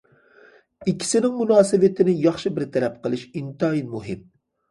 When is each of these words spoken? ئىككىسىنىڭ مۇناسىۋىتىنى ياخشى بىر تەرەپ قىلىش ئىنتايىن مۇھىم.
ئىككىسىنىڭ 0.91 1.35
مۇناسىۋىتىنى 1.41 2.15
ياخشى 2.23 2.53
بىر 2.57 2.67
تەرەپ 2.77 2.97
قىلىش 3.05 3.27
ئىنتايىن 3.41 3.93
مۇھىم. 3.95 4.27